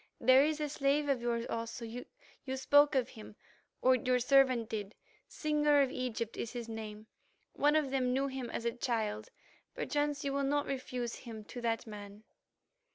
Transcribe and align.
There 0.19 0.43
is 0.43 0.59
a 0.59 0.67
slave 0.67 1.07
of 1.09 1.21
yours 1.21 1.45
also—you 1.47 2.57
spoke 2.57 2.95
of 2.95 3.09
him, 3.09 3.35
or 3.83 3.93
your 3.93 4.17
servant 4.17 4.67
did—Singer 4.67 5.81
of 5.83 5.91
Egypt 5.91 6.35
is 6.37 6.53
his 6.53 6.67
name. 6.67 7.05
One 7.53 7.75
of 7.75 7.91
them 7.91 8.11
knew 8.11 8.25
him 8.25 8.49
as 8.49 8.65
a 8.65 8.71
child; 8.71 9.29
perchance 9.75 10.23
you 10.25 10.33
will 10.33 10.41
not 10.41 10.65
refuse 10.65 11.13
him 11.17 11.43
to 11.43 11.61
that 11.61 11.85
man." 11.85 12.23